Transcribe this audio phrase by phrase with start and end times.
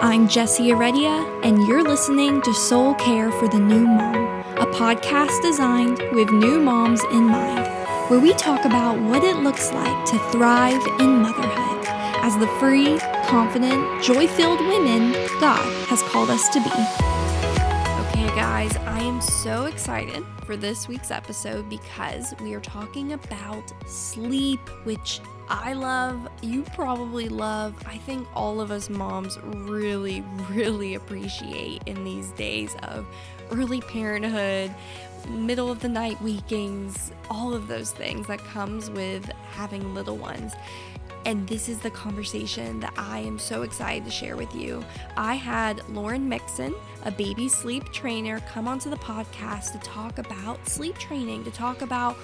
[0.00, 1.10] I'm Jessie Heredia,
[1.42, 4.14] and you're listening to Soul Care for the New Mom,
[4.56, 7.66] a podcast designed with new moms in mind,
[8.08, 11.84] where we talk about what it looks like to thrive in motherhood
[12.22, 16.70] as the free, confident, joy filled women God has called us to be.
[18.06, 23.72] Okay, guys, I am so excited for this week's episode because we are talking about
[23.88, 27.74] sleep, which I love, you probably love.
[27.86, 33.06] I think all of us moms really, really appreciate in these days of
[33.50, 34.74] early parenthood,
[35.28, 40.52] middle of the night wakings, all of those things that comes with having little ones.
[41.24, 44.84] And this is the conversation that I am so excited to share with you.
[45.16, 46.74] I had Lauren Mixon,
[47.04, 51.82] a baby sleep trainer, come onto the podcast to talk about sleep training, to talk
[51.82, 52.16] about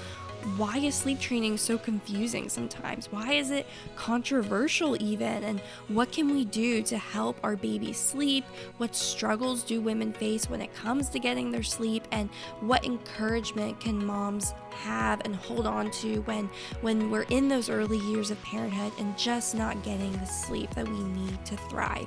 [0.57, 3.11] why is sleep training so confusing sometimes?
[3.11, 3.67] Why is it
[3.97, 5.43] controversial, even?
[5.43, 8.45] And what can we do to help our babies sleep?
[8.77, 12.07] What struggles do women face when it comes to getting their sleep?
[12.13, 12.29] And
[12.61, 16.49] what encouragement can moms have and hold on to when
[16.81, 20.89] when we're in those early years of parenthood and just not getting the sleep that
[20.89, 22.07] we need to thrive.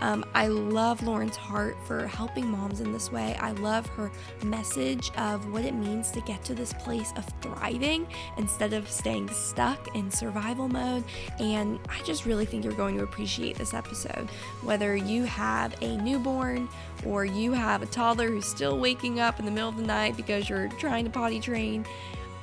[0.00, 3.36] Um, I love Lauren's heart for helping moms in this way.
[3.40, 4.10] I love her
[4.44, 9.28] message of what it means to get to this place of thriving instead of staying
[9.30, 11.04] stuck in survival mode.
[11.38, 14.28] And I just really think you're going to appreciate this episode.
[14.62, 16.68] Whether you have a newborn
[17.04, 20.16] or you have a toddler who's still waking up in the middle of the night
[20.16, 21.84] because you're trying to potty train,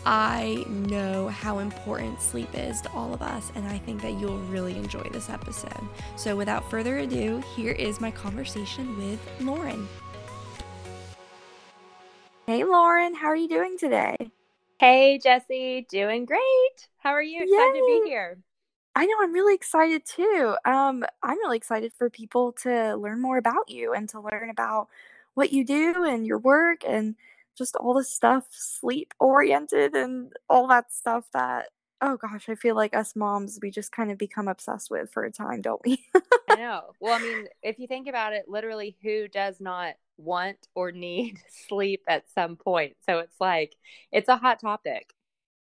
[0.05, 4.39] I know how important sleep is to all of us, and I think that you'll
[4.39, 5.87] really enjoy this episode.
[6.17, 9.87] So, without further ado, here is my conversation with Lauren.
[12.45, 14.17] Hey, Lauren, how are you doing today?
[14.77, 16.89] Hey, Jessie, doing great.
[16.97, 17.41] How are you?
[17.41, 17.79] Excited Yay.
[17.79, 18.37] to be here.
[18.95, 20.55] I know I'm really excited too.
[20.65, 24.87] Um, I'm really excited for people to learn more about you and to learn about
[25.33, 27.15] what you do and your work and
[27.57, 31.69] just all the stuff sleep oriented and all that stuff that
[32.01, 35.23] oh gosh, I feel like us moms we just kind of become obsessed with for
[35.23, 36.05] a time, don't we?
[36.49, 36.81] I know.
[36.99, 41.39] Well, I mean, if you think about it, literally who does not want or need
[41.67, 42.97] sleep at some point?
[43.05, 43.75] So it's like
[44.11, 45.12] it's a hot topic.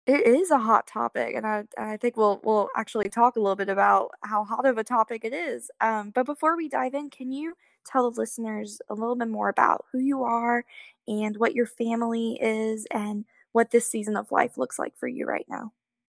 [0.06, 3.56] It is a hot topic, and I I think we'll we'll actually talk a little
[3.56, 5.70] bit about how hot of a topic it is.
[5.80, 9.48] Um, but before we dive in, can you tell the listeners a little bit more
[9.48, 10.64] about who you are
[11.08, 15.26] and what your family is and what this season of life looks like for you
[15.26, 15.72] right now?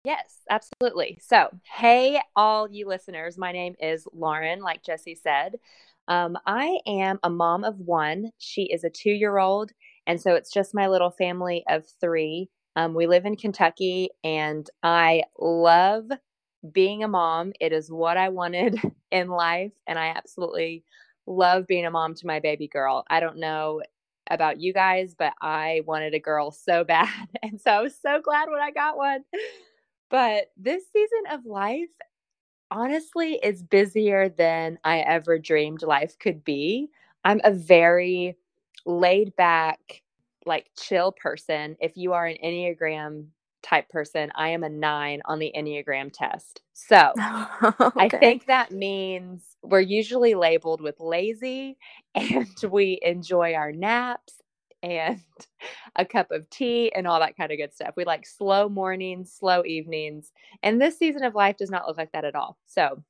[0.04, 1.18] Yes, absolutely.
[1.22, 5.56] So, hey, all you listeners, my name is Lauren, like Jessie said.
[6.08, 8.32] Um, I am a mom of one.
[8.38, 9.72] She is a two year old.
[10.06, 12.48] And so it's just my little family of three.
[12.78, 16.04] Um, we live in Kentucky, and I love
[16.70, 17.52] being a mom.
[17.58, 18.80] It is what I wanted
[19.10, 20.84] in life, and I absolutely
[21.26, 23.04] love being a mom to my baby girl.
[23.10, 23.82] I don't know
[24.30, 27.28] about you guys, but I wanted a girl so bad.
[27.42, 29.24] And so I was so glad when I got one.
[30.08, 31.90] But this season of life,
[32.70, 36.90] honestly, is busier than I ever dreamed life could be.
[37.24, 38.36] I'm a very
[38.86, 40.02] laid back,
[40.48, 41.76] like chill person.
[41.80, 43.26] If you are an Enneagram
[43.62, 46.62] type person, I am a nine on the Enneagram test.
[46.72, 47.12] So
[47.62, 47.90] okay.
[47.96, 51.76] I think that means we're usually labeled with lazy
[52.14, 54.34] and we enjoy our naps
[54.82, 55.20] and
[55.96, 57.94] a cup of tea and all that kind of good stuff.
[57.96, 60.32] We like slow mornings, slow evenings.
[60.62, 62.58] And this season of life does not look like that at all.
[62.66, 63.02] So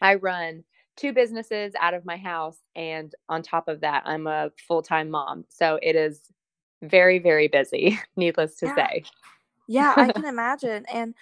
[0.00, 0.64] I run
[0.96, 2.58] two businesses out of my house.
[2.76, 5.44] And on top of that, I'm a full time mom.
[5.48, 6.20] So it is
[6.82, 8.76] very, very busy, needless to yeah.
[8.76, 9.04] say.
[9.66, 10.84] Yeah, I can imagine.
[10.92, 11.14] And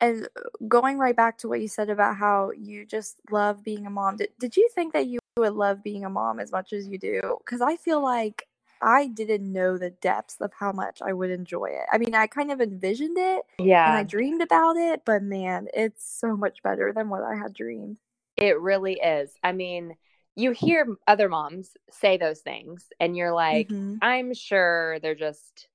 [0.00, 0.28] and
[0.66, 4.16] going right back to what you said about how you just love being a mom.
[4.16, 6.98] Did, did you think that you would love being a mom as much as you
[6.98, 7.38] do?
[7.44, 8.46] Cuz I feel like
[8.82, 11.84] I didn't know the depths of how much I would enjoy it.
[11.92, 13.86] I mean, I kind of envisioned it yeah.
[13.86, 17.52] and I dreamed about it, but man, it's so much better than what I had
[17.52, 17.98] dreamed.
[18.36, 19.34] It really is.
[19.44, 19.96] I mean,
[20.36, 23.96] you hear other moms say those things and you're like, mm-hmm.
[24.02, 25.68] I'm sure they're just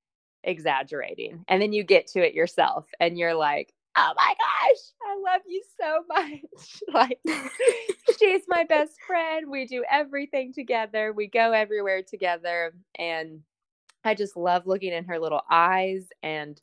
[0.44, 1.44] exaggerating.
[1.48, 5.42] And then you get to it yourself and you're like, oh my gosh, I love
[5.48, 6.82] you so much.
[6.94, 7.20] like,
[8.20, 9.50] she's my best friend.
[9.50, 12.74] We do everything together, we go everywhere together.
[12.98, 13.42] And
[14.04, 16.60] I just love looking in her little eyes and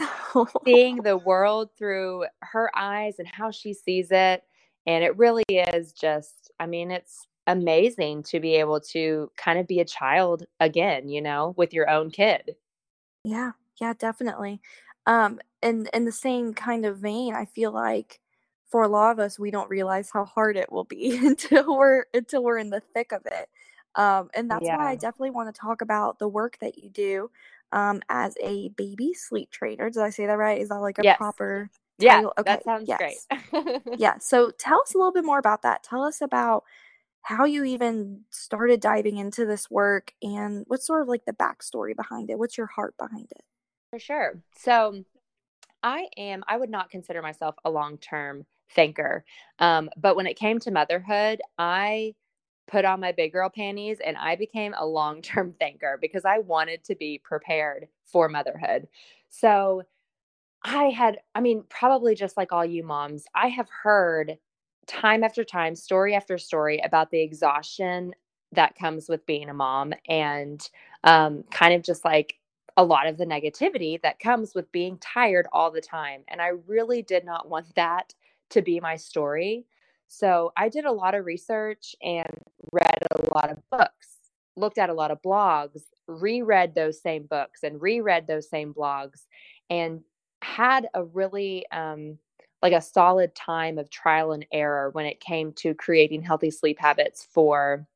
[0.65, 4.45] seeing the world through her eyes and how she sees it.
[4.87, 9.67] And it really is just, I mean, it's amazing to be able to kind of
[9.67, 12.57] be a child again, you know, with your own kid.
[13.25, 14.61] Yeah, yeah, definitely.
[15.07, 18.21] Um, and in the same kind of vein, I feel like
[18.67, 22.05] for a lot of us, we don't realize how hard it will be until we're
[22.15, 23.49] until we're in the thick of it.
[23.95, 27.31] Um, and that's why I definitely want to talk about the work that you do
[27.73, 29.91] um, as a baby sleep trainer.
[29.91, 30.61] Did I say that right?
[30.61, 31.19] Is that like a Yes.
[31.19, 32.23] proper Yeah.
[32.39, 33.19] Okay, that sounds great.
[33.99, 34.19] Yeah.
[34.19, 35.83] So tell us a little bit more about that.
[35.83, 36.65] Tell us about
[37.23, 41.97] how you even started diving into this work and what's sort of like the backstory
[41.97, 42.39] behind it.
[42.39, 43.45] What's your heart behind it?
[43.91, 44.43] For sure.
[44.57, 45.05] So
[45.83, 49.25] I am, I would not consider myself a long term thinker.
[49.59, 52.15] Um, but when it came to motherhood, I
[52.67, 56.39] put on my big girl panties and I became a long term thinker because I
[56.39, 58.89] wanted to be prepared for motherhood.
[59.29, 59.85] So
[60.65, 64.39] I had, I mean, probably just like all you moms, I have heard
[64.87, 68.15] time after time, story after story about the exhaustion
[68.53, 70.69] that comes with being a mom and
[71.05, 72.37] um, kind of just like
[72.77, 76.23] a lot of the negativity that comes with being tired all the time.
[76.29, 78.15] And I really did not want that
[78.51, 79.67] to be my story.
[80.09, 82.29] So I did a lot of research and
[82.71, 84.09] read a lot of books,
[84.57, 89.23] looked at a lot of blogs, reread those same books and reread those same blogs,
[89.71, 90.03] and
[90.43, 92.19] had a really um,
[92.63, 96.79] like a solid time of trial and error when it came to creating healthy sleep
[96.79, 97.87] habits for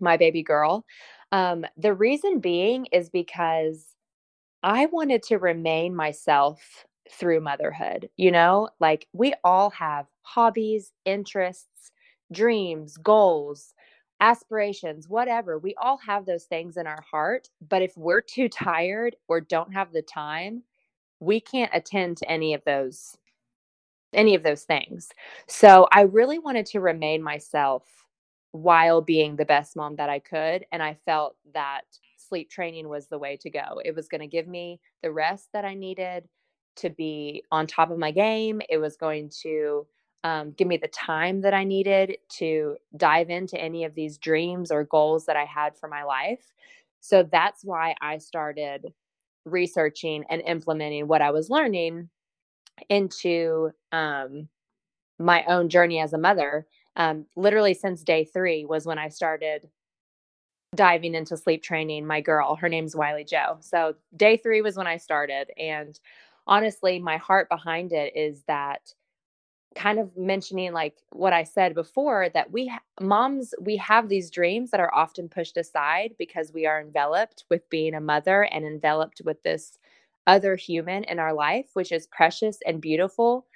[0.00, 0.84] my baby girl.
[1.32, 3.86] Um, the reason being is because
[4.62, 8.08] I wanted to remain myself through motherhood.
[8.16, 11.92] You know, like we all have hobbies, interests,
[12.32, 13.74] dreams, goals,
[14.20, 15.58] aspirations, whatever.
[15.58, 17.48] We all have those things in our heart.
[17.68, 20.62] But if we're too tired or don't have the time,
[21.20, 23.16] we can't attend to any of those
[24.12, 25.08] any of those things.
[25.46, 27.84] So I really wanted to remain myself
[28.52, 30.66] while being the best mom that I could.
[30.72, 31.82] And I felt that
[32.16, 33.80] sleep training was the way to go.
[33.84, 36.28] It was going to give me the rest that I needed
[36.76, 38.62] to be on top of my game.
[38.68, 39.86] It was going to
[40.24, 44.70] um, give me the time that I needed to dive into any of these dreams
[44.70, 46.52] or goals that I had for my life.
[47.00, 48.92] So that's why I started
[49.44, 52.08] researching and implementing what I was learning
[52.88, 54.48] into um,
[55.18, 56.66] my own journey as a mother.
[56.96, 59.68] Um, literally since day three was when I started
[60.74, 62.56] diving into sleep training my girl.
[62.56, 63.58] Her name's Wiley Joe.
[63.60, 65.50] So day three was when I started.
[65.58, 65.98] And
[66.46, 68.94] honestly, my heart behind it is that
[69.74, 74.30] kind of mentioning like what I said before that we ha- moms we have these
[74.30, 78.66] dreams that are often pushed aside because we are enveloped with being a mother and
[78.66, 79.78] enveloped with this
[80.26, 83.46] other human in our life which is precious and beautiful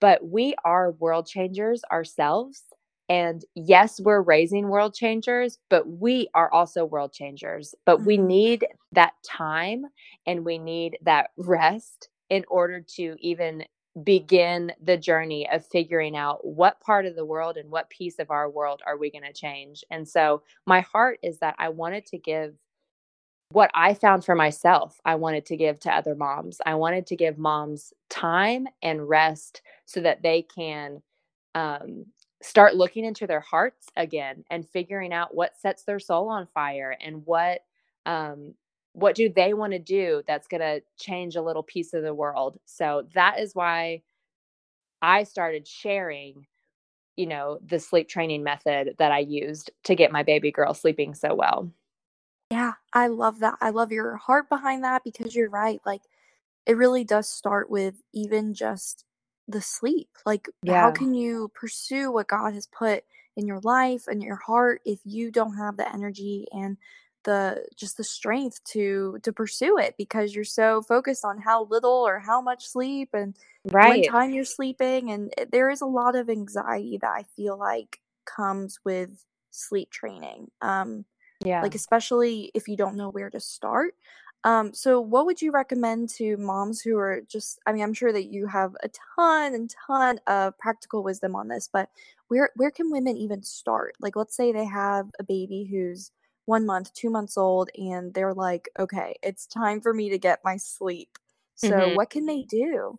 [0.00, 2.62] but we are world changers ourselves
[3.08, 8.26] and yes we're raising world changers but we are also world changers but we Mhm.
[8.26, 9.86] need that time
[10.26, 13.64] and we need that rest in order to even
[14.04, 18.30] begin the journey of figuring out what part of the world and what piece of
[18.30, 19.84] our world are we going to change.
[19.90, 22.54] And so my heart is that I wanted to give
[23.50, 26.60] what I found for myself, I wanted to give to other moms.
[26.64, 31.02] I wanted to give moms time and rest so that they can
[31.54, 32.06] um,
[32.42, 36.96] start looking into their hearts again and figuring out what sets their soul on fire
[37.00, 37.60] and what
[38.06, 38.54] um,
[38.92, 42.14] what do they want to do that's going to change a little piece of the
[42.14, 42.58] world.
[42.64, 44.02] So that is why
[45.02, 46.46] I started sharing,
[47.16, 51.14] you know, the sleep training method that I used to get my baby girl sleeping
[51.14, 51.70] so well.
[52.50, 53.58] Yeah, I love that.
[53.60, 55.80] I love your heart behind that because you're right.
[55.86, 56.02] Like,
[56.66, 59.04] it really does start with even just
[59.48, 60.10] the sleep.
[60.26, 63.04] Like, how can you pursue what God has put
[63.36, 66.76] in your life and your heart if you don't have the energy and
[67.24, 71.90] the just the strength to to pursue it because you're so focused on how little
[72.06, 73.36] or how much sleep and
[73.80, 77.58] when time you're sleeping and it- there is a lot of anxiety that I feel
[77.58, 80.50] like comes with sleep training.
[80.62, 81.04] Um
[81.44, 81.62] Yeah.
[81.62, 83.94] like especially if you don't know where to start.
[84.44, 88.12] Um, so what would you recommend to moms who are just I mean, I'm sure
[88.12, 91.90] that you have a ton and ton of practical wisdom on this, but
[92.28, 93.94] where where can women even start?
[94.00, 96.10] Like let's say they have a baby who's
[96.46, 100.40] one month, two months old, and they're like, okay, it's time for me to get
[100.44, 101.18] my sleep.
[101.54, 101.90] So Mhm.
[101.90, 102.98] what can they do?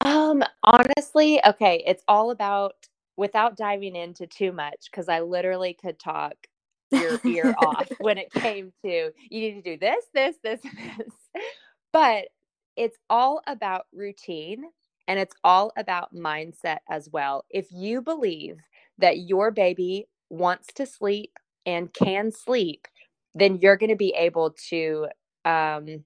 [0.00, 5.98] Um, honestly, okay, it's all about without diving into too much because I literally could
[5.98, 6.34] talk
[6.92, 10.60] your ear off when it came to you need to do this, this, this,
[10.98, 11.08] this.
[11.92, 12.26] But
[12.76, 14.64] it's all about routine
[15.08, 17.44] and it's all about mindset as well.
[17.50, 18.58] If you believe
[18.98, 21.32] that your baby wants to sleep
[21.64, 22.86] and can sleep,
[23.34, 25.06] then you're going to be able to
[25.44, 26.04] um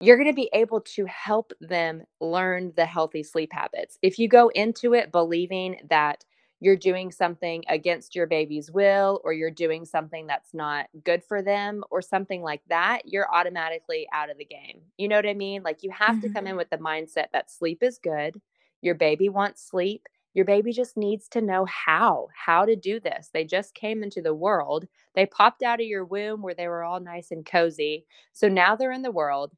[0.00, 3.98] you're going to be able to help them learn the healthy sleep habits.
[4.02, 6.24] If you go into it believing that
[6.60, 11.42] you're doing something against your baby's will or you're doing something that's not good for
[11.42, 14.80] them or something like that, you're automatically out of the game.
[14.96, 15.62] You know what I mean?
[15.62, 16.20] Like you have mm-hmm.
[16.20, 16.52] to come mm-hmm.
[16.52, 18.40] in with the mindset that sleep is good.
[18.80, 20.06] Your baby wants sleep.
[20.32, 23.30] Your baby just needs to know how, how to do this.
[23.32, 24.86] They just came into the world.
[25.14, 28.04] They popped out of your womb where they were all nice and cozy.
[28.32, 29.52] So now they're in the world.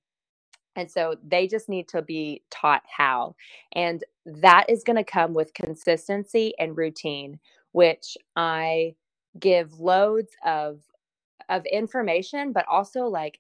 [0.77, 3.35] And so they just need to be taught how.
[3.73, 7.39] And that is going to come with consistency and routine,
[7.73, 8.95] which I
[9.39, 10.81] give loads of
[11.49, 13.39] of information, but also like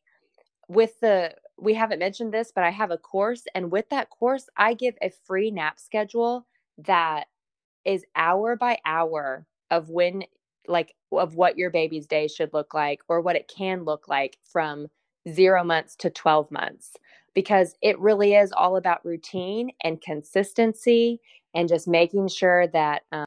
[0.68, 4.48] with the we haven't mentioned this, but I have a course and with that course
[4.56, 6.46] I give a free nap schedule
[6.78, 7.26] that
[7.84, 10.24] is hour by hour of when
[10.68, 14.38] like of what your baby's day should look like or what it can look like
[14.44, 14.88] from
[15.28, 16.92] 0 months to 12 months
[17.36, 21.20] because it really is all about routine and consistency
[21.54, 23.26] and just making sure that um,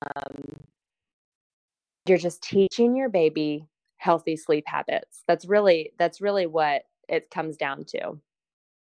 [2.08, 5.24] you're just teaching your baby healthy sleep habits.
[5.28, 8.20] That's really that's really what it comes down to.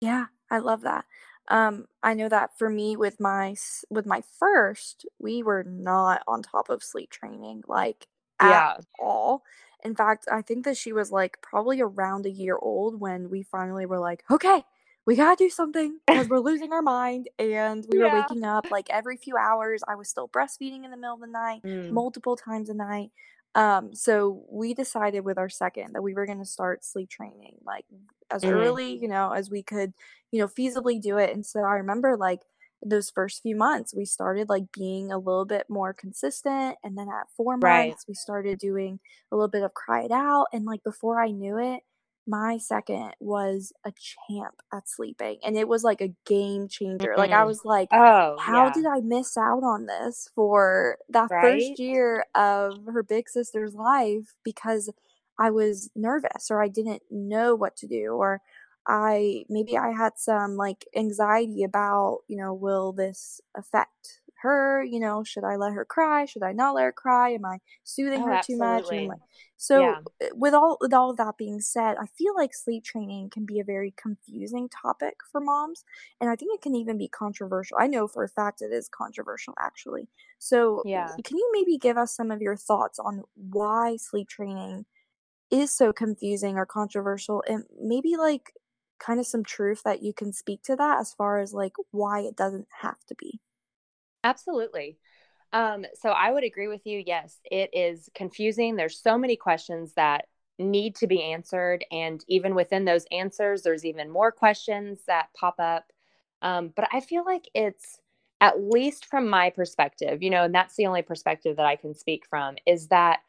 [0.02, 1.06] Yeah i love that.
[1.48, 3.56] Um i know that for me with my
[3.90, 8.08] with my first we were not on top of sleep training like
[8.42, 8.78] at yeah.
[9.00, 9.44] all.
[9.86, 13.44] In fact i think that she was like probably around a year old when we
[13.44, 14.66] finally were like okay
[15.06, 18.06] we gotta do something because we're losing our mind and we yeah.
[18.06, 21.22] were waking up like every few hours i was still breastfeeding in the middle of
[21.22, 21.90] the night mm.
[21.92, 23.12] multiple times a night
[23.56, 27.56] um, so we decided with our second that we were going to start sleep training
[27.66, 27.86] like
[28.32, 28.52] as mm.
[28.52, 29.94] early you know as we could
[30.32, 32.42] you know feasibly do it and so i remember like
[32.84, 37.08] those first few months we started like being a little bit more consistent and then
[37.08, 37.90] at four right.
[37.90, 39.00] months we started doing
[39.32, 41.82] a little bit of cry it out and like before i knew it
[42.28, 47.20] my second was a champ at sleeping and it was like a game changer mm-hmm.
[47.20, 48.74] like i was like oh how yeah.
[48.74, 51.42] did i miss out on this for that right?
[51.42, 54.90] first year of her big sister's life because
[55.38, 58.42] i was nervous or i didn't know what to do or
[58.88, 65.00] i maybe i had some like anxiety about you know will this affect her you
[65.00, 66.26] know should i let her cry?
[66.26, 67.32] Should i not let her cry?
[67.32, 69.00] Am i soothing oh, her absolutely.
[69.00, 69.20] too much?
[69.58, 69.96] So yeah.
[70.22, 73.46] Eh, with all with all of that being said i feel like sleep training can
[73.46, 75.84] be a very confusing topic for moms
[76.22, 77.78] and i think it can even be controversial.
[77.80, 80.08] I know for a fact it is controversial actually.
[80.40, 81.10] So yeah.
[81.24, 84.86] can you maybe give us some of your thoughts on why sleep training
[85.52, 88.54] is so confusing or controversial and maybe like
[89.00, 92.22] kind of some truth that you can speak to that as far as like why
[92.22, 93.40] it doesn't have to be
[94.26, 94.98] Absolutely.
[95.54, 97.02] Um, so I would agree with you.
[97.06, 98.76] Yes, it is confusing.
[98.76, 100.26] There's so many questions that
[100.60, 101.86] need to be answered.
[101.92, 105.86] And even within those answers, there's even more questions that pop up.
[106.42, 108.00] Um, but I feel like it's,
[108.42, 111.96] at least from my perspective, you know, and that's the only perspective that I can
[111.96, 113.20] speak from, is that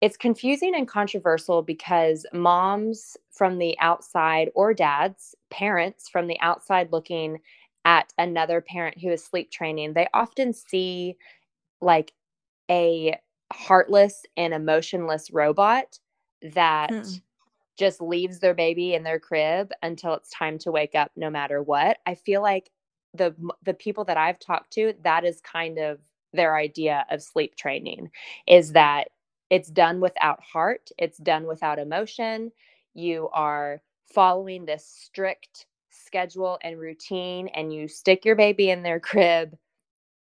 [0.00, 6.90] it's confusing and controversial because moms from the outside or dads, parents from the outside
[6.92, 7.38] looking
[7.84, 11.16] at another parent who is sleep training, they often see
[11.80, 12.12] like
[12.70, 13.18] a
[13.52, 15.98] heartless and emotionless robot
[16.42, 17.22] that mm.
[17.78, 21.62] just leaves their baby in their crib until it's time to wake up no matter
[21.62, 21.98] what.
[22.06, 22.70] I feel like
[23.14, 25.98] the the people that I've talked to that is kind of
[26.32, 28.10] their idea of sleep training
[28.46, 29.08] is that
[29.50, 32.52] it's done without heart, it's done without emotion.
[32.92, 33.80] You are
[34.12, 39.56] following this strict schedule and routine and you stick your baby in their crib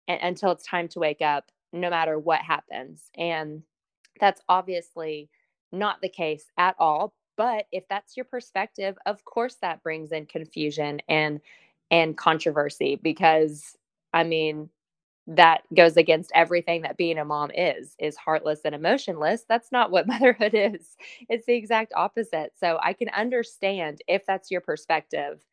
[0.08, 3.10] and, until it's time to wake up no matter what happens.
[3.18, 3.64] And
[4.20, 5.30] that's obviously
[5.72, 10.26] not the case at all but if that's your perspective of course that brings in
[10.26, 11.42] confusion and
[11.92, 13.76] and controversy because
[14.14, 14.70] i mean
[15.28, 19.46] that goes against everything that being a mom is is heartless and emotionless.
[19.48, 20.98] That's not what motherhood is.
[21.30, 22.54] It's the exact opposite.
[22.60, 25.46] So i can understand if that's your perspective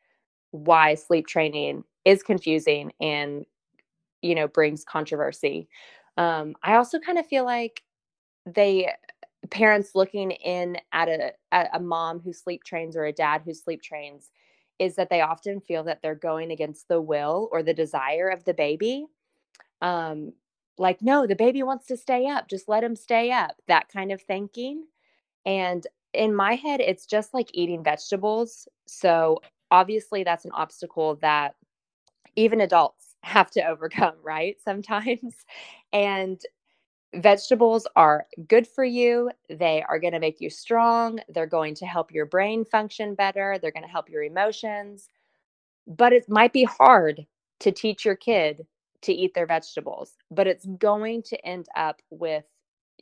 [0.52, 3.46] why sleep training is confusing and
[4.22, 5.68] you know brings controversy.
[6.18, 7.82] Um, i also kind of feel like
[8.46, 8.92] they
[9.50, 13.54] parents looking in at a at a mom who sleep trains or a dad who
[13.54, 14.30] sleep trains
[14.78, 18.44] is that they often feel that they're going against the will or the desire of
[18.44, 19.06] the baby.
[19.82, 20.32] Um
[20.78, 22.48] like no the baby wants to stay up.
[22.48, 24.84] Just let him stay up that kind of thinking.
[25.46, 28.68] And in my head it's just like eating vegetables.
[28.86, 29.40] So
[29.72, 31.56] obviously that's an obstacle that
[32.36, 34.58] even adults have to overcome, right?
[34.64, 35.34] Sometimes.
[35.94, 36.40] And
[37.14, 39.30] vegetables are good for you.
[39.50, 41.20] They are going to make you strong.
[41.28, 43.58] They're going to help your brain function better.
[43.60, 45.10] They're going to help your emotions.
[45.86, 47.26] but it might be hard
[47.60, 48.66] to teach your kid
[49.02, 52.44] to eat their vegetables, but it's going to end up with,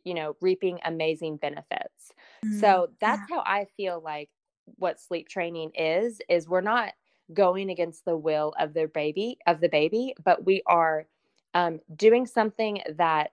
[0.05, 2.13] you know, reaping amazing benefits.
[2.45, 3.37] Mm, so that's yeah.
[3.37, 4.31] how I feel like
[4.77, 6.93] what sleep training is is we're not
[7.33, 11.07] going against the will of their baby of the baby, but we are
[11.55, 13.31] um, doing something that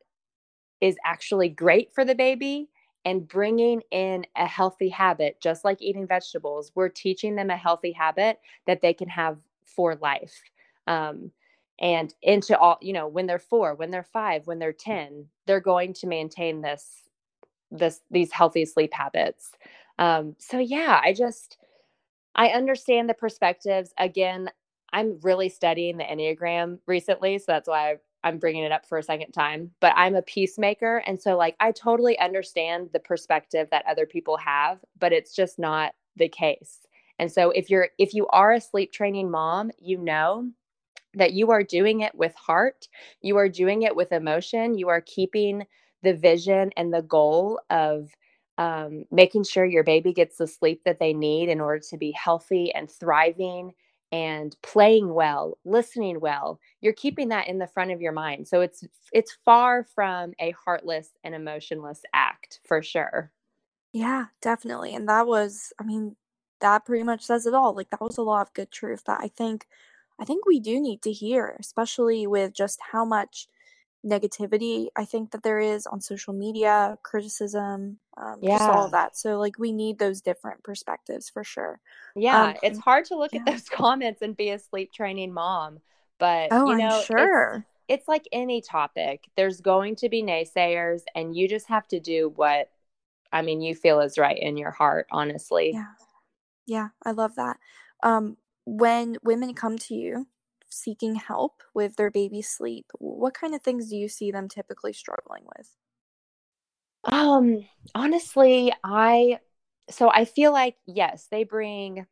[0.82, 2.70] is actually great for the baby
[3.06, 6.72] and bringing in a healthy habit, just like eating vegetables.
[6.76, 10.42] We're teaching them a healthy habit that they can have for life.
[10.88, 11.32] Um,
[11.80, 15.60] and into all, you know, when they're four, when they're five, when they're 10, they're
[15.60, 17.04] going to maintain this,
[17.72, 19.52] this, these healthy sleep habits.
[20.00, 21.58] Um, so yeah, I just,
[22.36, 23.94] I understand the perspectives.
[23.98, 24.50] Again,
[24.94, 27.40] I'm really studying the Enneagram recently.
[27.40, 30.98] So that's why I'm bringing it up for a second time, but I'm a peacemaker.
[31.06, 35.60] And so, like, I totally understand the perspective that other people have, but it's just
[35.60, 36.80] not the case.
[37.20, 40.50] And so, if you're, if you are a sleep training mom, you know
[41.14, 42.88] that you are doing it with heart,
[43.22, 45.66] you are doing it with emotion, you are keeping
[46.04, 48.10] the vision and the goal of
[48.58, 52.12] um, making sure your baby gets the sleep that they need in order to be
[52.12, 53.74] healthy and thriving
[54.12, 58.48] and playing well, listening well, you're keeping that in the front of your mind.
[58.48, 63.32] So it's it's far from a heartless and emotionless act for sure.
[63.94, 64.94] Yeah, definitely.
[64.94, 66.16] And that was, I mean,
[66.62, 67.74] that pretty much says it all.
[67.76, 69.68] Like that was a lot of good truth that I think
[70.20, 73.48] I think we do need to hear, especially with just how much
[74.08, 79.18] negativity I think that there is on social media, criticism, um, just all of that.
[79.18, 81.80] So like we need those different perspectives for sure.
[82.16, 85.80] Yeah, Um, it's hard to look at those comments and be a sleep training mom,
[86.20, 87.66] but Oh, you I'm know, it's sure.
[87.88, 89.26] it's like any topic.
[89.38, 92.70] There's going to be naysayers and you just have to do what
[93.34, 95.80] I mean, you feel is right in your heart, honestly.
[95.80, 95.86] Yeah.
[96.68, 97.60] Yeah, I love that.
[98.04, 100.28] Um, when women come to you
[100.70, 104.94] seeking help with their baby's sleep, what kind of things do you see them typically
[104.94, 105.70] struggling with?
[107.06, 109.40] Um, honestly, I
[109.90, 112.06] so I feel like yes, they bring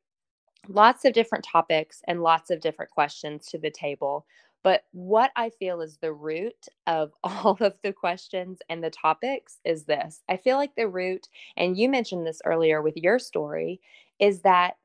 [0.67, 4.25] lots of different topics and lots of different questions to the table.
[4.63, 9.59] But what I feel is the root of all of the questions and the topics
[9.65, 10.23] is this.
[10.29, 13.81] I feel like the root, and you mentioned this earlier with your story,
[14.19, 14.75] is that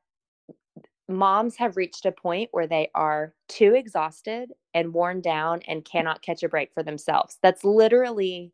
[1.11, 6.21] moms have reached a point where they are too exhausted and worn down and cannot
[6.21, 7.37] catch a break for themselves.
[7.41, 8.53] That's literally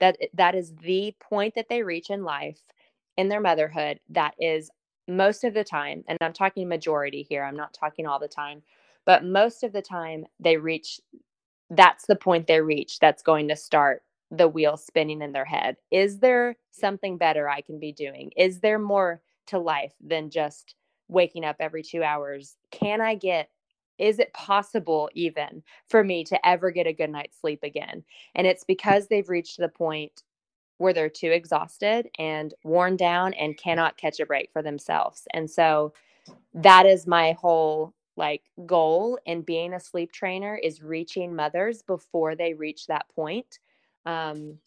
[0.00, 2.60] that that is the point that they reach in life
[3.16, 4.70] in their motherhood that is
[5.06, 8.62] most of the time and i'm talking majority here i'm not talking all the time
[9.04, 11.00] but most of the time they reach
[11.70, 15.76] that's the point they reach that's going to start the wheel spinning in their head
[15.90, 20.74] is there something better i can be doing is there more to life than just
[21.10, 23.50] waking up every 2 hours can i get
[23.98, 28.02] is it possible even for me to ever get a good night's sleep again
[28.34, 30.22] and it's because they've reached the point
[30.80, 35.28] where they're too exhausted and worn down and cannot catch a break for themselves.
[35.34, 35.92] And so
[36.54, 42.34] that is my whole like goal in being a sleep trainer is reaching mothers before
[42.34, 43.58] they reach that point.
[44.06, 44.58] Um,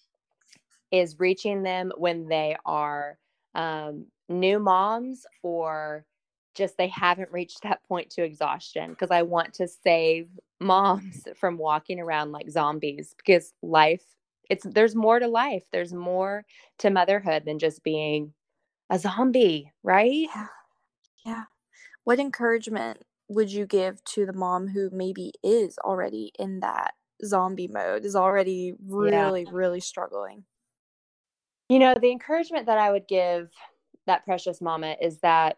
[0.91, 3.17] is reaching them when they are
[3.55, 6.05] um, new moms or
[6.55, 10.27] just they haven't reached that point to exhaustion because I want to save
[10.59, 14.03] moms from walking around like zombies because life
[14.49, 15.63] it's there's more to life.
[15.71, 16.45] There's more
[16.79, 18.33] to motherhood than just being
[18.89, 20.27] a zombie, right?
[20.35, 20.47] Yeah.
[21.25, 21.43] Yeah.
[22.03, 26.93] What encouragement would you give to the mom who maybe is already in that
[27.25, 29.31] zombie mode, is already Yeah.
[29.31, 30.45] really, really struggling?
[31.69, 33.49] You know, the encouragement that I would give
[34.05, 35.57] that precious mama is that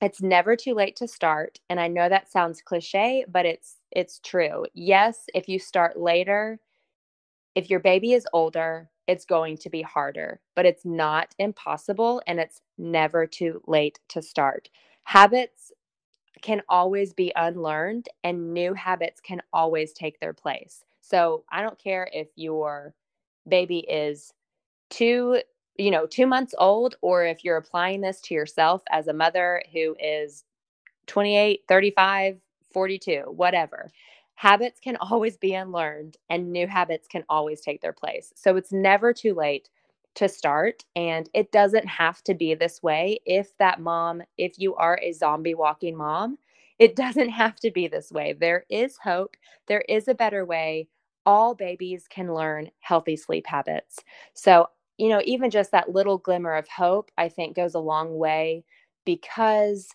[0.00, 4.20] it's never too late to start and i know that sounds cliche but it's it's
[4.20, 4.66] true.
[4.74, 6.60] Yes if you start later
[7.54, 12.38] if your baby is older it's going to be harder but it's not impossible and
[12.38, 14.68] it's never too late to start.
[15.04, 15.72] Habits
[16.42, 20.84] can always be unlearned and new habits can always take their place.
[21.00, 22.94] So i don't care if your
[23.48, 24.32] baby is
[24.90, 25.40] two
[25.78, 29.62] you know 2 months old or if you're applying this to yourself as a mother
[29.72, 30.44] who is
[31.06, 32.38] 28 35
[32.72, 33.90] 42 whatever
[34.34, 38.32] habits can always be unlearned and new habits can always take their place.
[38.36, 39.68] So it's never too late
[40.14, 43.18] to start and it doesn't have to be this way.
[43.26, 46.38] If that mom if you are a zombie walking mom
[46.78, 48.32] it doesn't have to be this way.
[48.32, 49.36] There is hope.
[49.66, 50.88] There is a better way.
[51.26, 53.98] All babies can learn healthy sleep habits.
[54.34, 58.18] So you know, even just that little glimmer of hope, I think goes a long
[58.18, 58.64] way
[59.06, 59.88] because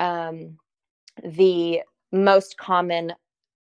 [0.00, 0.58] um,
[1.24, 3.12] the most common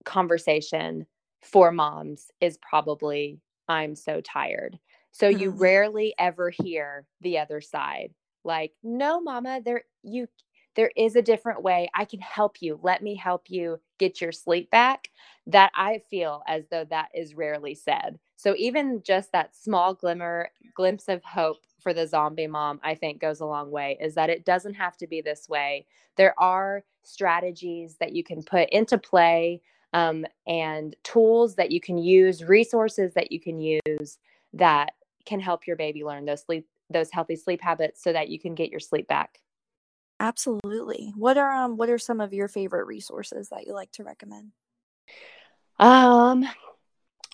[0.06, 1.06] conversation
[1.41, 4.80] for moms is probably, I'm so tired.
[5.12, 5.60] So you Mm.
[5.60, 8.13] rarely ever hear the other side.
[8.43, 10.28] Like, no, mama, there you
[10.75, 11.89] there is a different way.
[11.93, 12.80] I can help you.
[12.84, 15.10] Let me help you get your sleep back.
[15.47, 18.19] That I feel as though that is rarely said.
[18.36, 23.21] So even just that small glimmer glimpse of hope for the zombie mom, I think
[23.21, 25.86] goes a long way is that it doesn't have to be this way.
[26.15, 29.62] There are strategies that you can put into play
[29.93, 34.17] um, and tools that you can use, resources that you can use
[34.54, 34.93] that
[35.26, 38.54] can help your baby learn those sleep those healthy sleep habits so that you can
[38.54, 39.39] get your sleep back.
[40.19, 41.12] Absolutely.
[41.15, 44.52] What are um what are some of your favorite resources that you like to recommend?
[45.80, 46.45] Um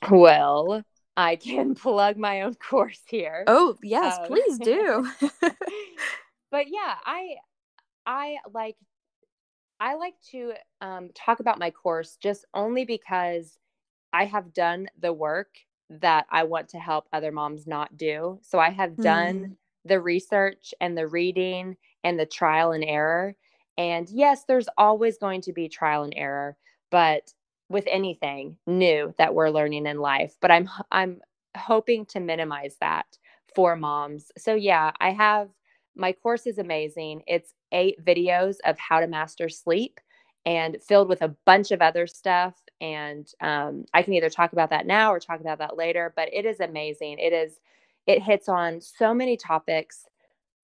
[0.09, 0.83] well,
[1.21, 3.47] I can plug my own course here.
[3.47, 5.09] Oh, yes, Um, please do.
[6.51, 7.35] but yeah, I
[8.05, 8.77] I like
[9.79, 13.57] I like to um, talk about my course just only because
[14.13, 15.55] I have done the work
[15.89, 18.39] that I want to help other moms not do.
[18.43, 19.57] So I have done Mm.
[19.85, 23.35] the research and the reading and the trial and error.
[23.77, 26.57] And yes, there's always going to be trial and error,
[26.91, 27.33] but
[27.71, 31.21] with anything new that we're learning in life, but I'm I'm
[31.57, 33.05] hoping to minimize that
[33.55, 34.31] for moms.
[34.37, 35.49] So yeah, I have
[35.95, 37.23] my course is amazing.
[37.27, 39.99] It's eight videos of how to master sleep
[40.45, 42.55] and filled with a bunch of other stuff.
[42.79, 46.29] And um, I can either talk about that now or talk about that later, but
[46.33, 47.19] it is amazing.
[47.19, 47.59] It is,
[48.07, 50.05] it hits on so many topics,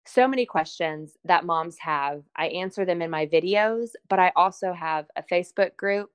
[0.05, 2.23] so many questions that moms have.
[2.35, 6.11] I answer them in my videos, but I also have a Facebook group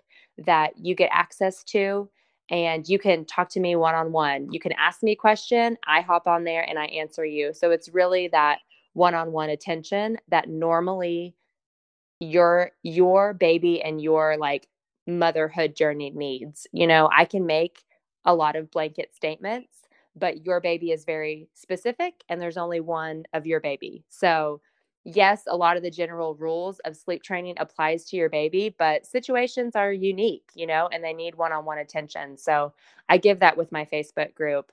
[0.46, 2.08] that you get access to
[2.50, 4.52] and you can talk to me one on one.
[4.52, 7.52] You can ask me a question, I hop on there and I answer you.
[7.54, 8.58] So it's really that
[8.94, 11.34] one-on-one attention that normally
[12.18, 14.68] your your baby and your like
[15.06, 16.66] motherhood journey needs.
[16.72, 17.82] You know, I can make
[18.24, 19.72] a lot of blanket statements,
[20.16, 24.04] but your baby is very specific and there's only one of your baby.
[24.08, 24.60] So,
[25.04, 29.06] yes, a lot of the general rules of sleep training applies to your baby, but
[29.06, 32.36] situations are unique, you know, and they need one-on-one attention.
[32.36, 32.72] So,
[33.08, 34.72] I give that with my Facebook group.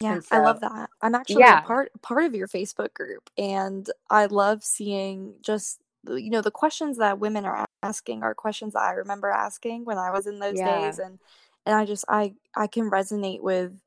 [0.00, 0.90] Yeah, And I love that.
[1.02, 1.60] I'm actually yeah.
[1.60, 6.98] part part of your Facebook group, and I love seeing just you know the questions
[6.98, 10.58] that women are asking are questions that I remember asking when I was in those
[10.58, 10.88] Yeah.
[10.88, 11.18] days, and
[11.64, 13.80] and I just I I can resonate with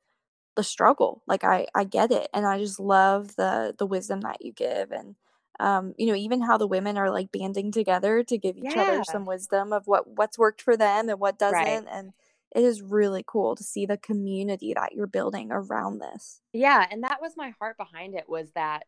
[0.55, 1.21] the struggle.
[1.27, 4.91] Like I I get it, and I just love the the wisdom that you give,
[4.91, 5.15] and
[5.59, 9.03] um you know even how the women are like banding together to give each other
[9.03, 12.13] some wisdom of what what's worked for them and what doesn't, and
[12.55, 16.41] it is really cool to see the community that you're building around this.
[16.53, 18.83] Yeah, and that was my heart behind it was that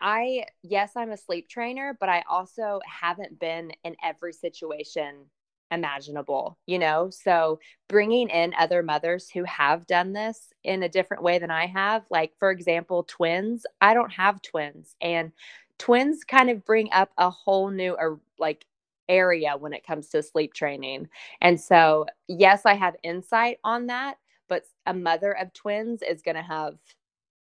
[0.00, 5.26] I yes, I'm a sleep trainer, but I also haven't been in every situation
[5.70, 7.10] imaginable, you know?
[7.10, 11.66] So bringing in other mothers who have done this in a different way than I
[11.66, 15.32] have, like for example, twins, I don't have twins and
[15.78, 18.66] twins kind of bring up a whole new or like
[19.08, 21.08] area when it comes to sleep training.
[21.40, 26.36] And so, yes, I have insight on that, but a mother of twins is going
[26.36, 26.76] to have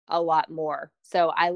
[0.07, 0.91] a lot more.
[1.01, 1.53] So I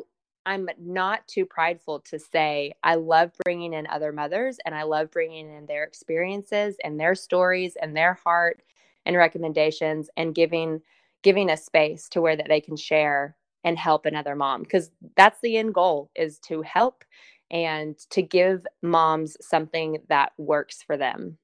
[0.48, 5.10] I'm not too prideful to say I love bringing in other mothers and I love
[5.10, 8.62] bringing in their experiences and their stories and their heart
[9.06, 10.82] and recommendations and giving
[11.24, 15.42] giving a space to where that they can share and help another mom because that's
[15.42, 17.04] the end goal is to help
[17.52, 21.38] and to give moms something that works for them.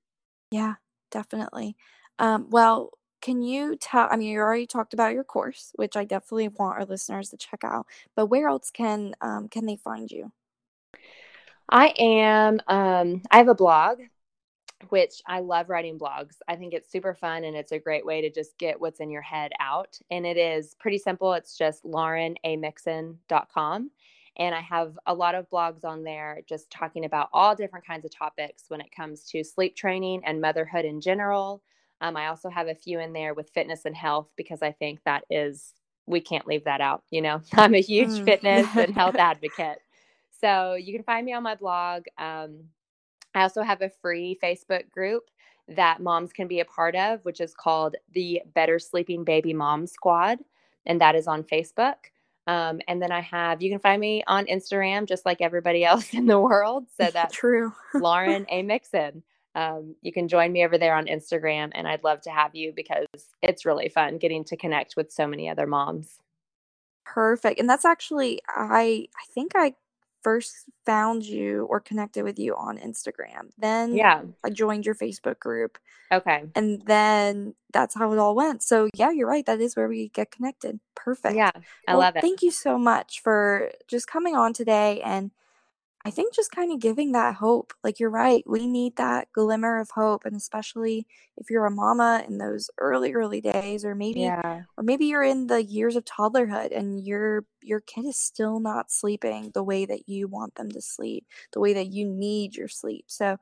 [0.51, 0.75] Yeah,
[1.09, 1.75] definitely.
[2.19, 4.07] Um, well, can you tell?
[4.09, 7.37] I mean, you already talked about your course, which I definitely want our listeners to
[7.37, 7.87] check out.
[8.15, 10.31] But where else can um, can they find you?
[11.69, 13.99] I am um I have a blog
[14.89, 16.35] which I love writing blogs.
[16.47, 19.09] I think it's super fun and it's a great way to just get what's in
[19.11, 19.97] your head out.
[20.11, 21.33] And it is pretty simple.
[21.33, 23.91] It's just laurenamixon.com.
[24.37, 28.05] And I have a lot of blogs on there just talking about all different kinds
[28.05, 31.61] of topics when it comes to sleep training and motherhood in general.
[32.01, 34.99] Um, I also have a few in there with fitness and health because I think
[35.05, 35.73] that is,
[36.07, 37.03] we can't leave that out.
[37.11, 38.23] You know, I'm a huge Mm.
[38.23, 39.79] fitness and health advocate.
[40.41, 42.05] So you can find me on my blog.
[42.17, 42.63] Um,
[43.33, 45.29] I also have a free Facebook group
[45.67, 49.87] that moms can be a part of, which is called the Better Sleeping Baby Mom
[49.87, 50.39] Squad.
[50.85, 51.95] And that is on Facebook.
[52.47, 56.13] Um, and then I have, you can find me on Instagram, just like everybody else
[56.13, 56.85] in the world.
[56.99, 57.71] So that's True.
[57.93, 58.61] Lauren A.
[58.63, 59.23] Mixon.
[59.53, 62.71] Um, you can join me over there on Instagram, and I'd love to have you
[62.73, 63.05] because
[63.41, 66.19] it's really fun getting to connect with so many other moms.
[67.05, 67.59] Perfect.
[67.59, 69.73] And that's actually I I think I
[70.23, 73.49] first found you or connected with you on Instagram.
[73.57, 74.21] Then Yeah.
[74.43, 75.77] I joined your Facebook group.
[76.11, 76.43] Okay.
[76.55, 78.61] And then that's how it all went.
[78.63, 79.45] So yeah, you're right.
[79.45, 80.79] That is where we get connected.
[80.95, 81.35] Perfect.
[81.35, 81.51] Yeah.
[81.87, 82.21] I Well, love it.
[82.21, 85.31] Thank you so much for just coming on today and
[86.05, 87.73] I think just kind of giving that hope.
[87.83, 91.05] Like you're right, we need that glimmer of hope and especially
[91.37, 94.63] if you're a mama in those early early days or maybe Yeah.
[94.77, 98.91] or maybe you're in the years of toddlerhood and your your kid is still not
[98.91, 102.67] sleeping the way that you want them to sleep, the way that you need your
[102.67, 103.05] sleep.
[103.07, 103.37] So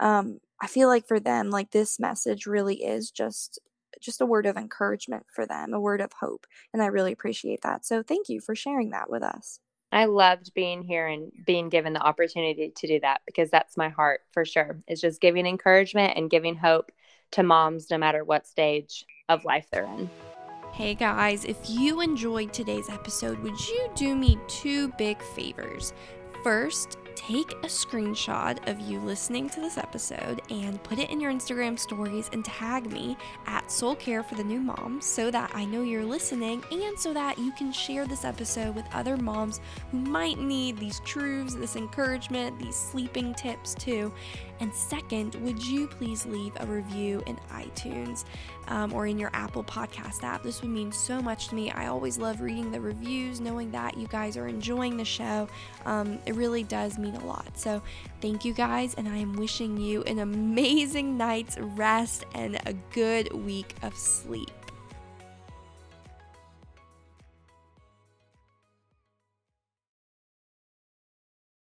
[0.00, 3.58] um I feel like for them like this message really is just
[4.00, 6.46] just a word of encouragement for them, a word of hope.
[6.72, 7.84] And I really appreciate that.
[7.86, 9.60] So thank you for sharing that with us.
[9.94, 13.90] I loved being here and being given the opportunity to do that because that's my
[13.90, 14.82] heart for sure.
[14.88, 16.90] It's just giving encouragement and giving hope
[17.30, 20.10] to moms no matter what stage of life they're in.
[20.72, 25.92] Hey guys, if you enjoyed today's episode, would you do me two big favors?
[26.44, 31.32] First, take a screenshot of you listening to this episode and put it in your
[31.32, 35.64] Instagram stories and tag me at Soul Care for the New Mom so that I
[35.64, 39.96] know you're listening and so that you can share this episode with other moms who
[40.00, 44.12] might need these truths, this encouragement, these sleeping tips too.
[44.60, 48.24] And second, would you please leave a review in iTunes
[48.68, 50.42] um, or in your Apple Podcast app?
[50.42, 51.70] This would mean so much to me.
[51.70, 55.48] I always love reading the reviews, knowing that you guys are enjoying the show.
[55.86, 57.58] Um, it really does mean a lot.
[57.58, 57.82] So,
[58.20, 63.32] thank you guys, and I am wishing you an amazing night's rest and a good
[63.32, 64.63] week of sleep.